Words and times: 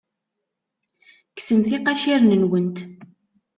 Kksemt 1.35 1.65
iqaciren-nwent. 1.77 2.77